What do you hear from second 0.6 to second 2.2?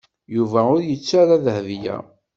ur yettu ara Dahbiya.